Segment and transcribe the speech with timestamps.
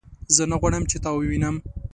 [0.35, 1.55] زه نه غواړم چې تا ووینم